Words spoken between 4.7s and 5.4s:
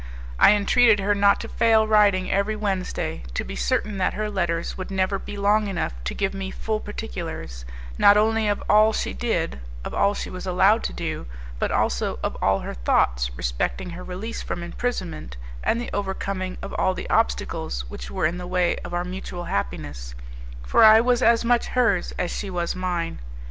would never be